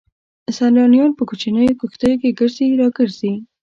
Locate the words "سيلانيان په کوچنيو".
0.55-1.77